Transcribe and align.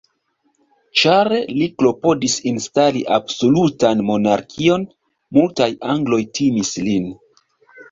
Ĉar 1.01 1.29
li 1.57 1.67
klopodis 1.81 2.37
instali 2.53 3.03
absolutan 3.19 4.03
monarkion, 4.09 4.89
multaj 5.39 5.71
angloj 5.97 6.23
timis 6.43 6.75
lin. 6.91 7.09